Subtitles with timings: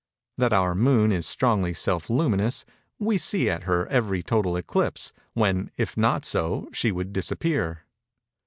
[0.39, 2.65] That our Moon is strongly self luminous,
[2.97, 7.83] we see at her every total eclipse, when, if not so, she would disappear.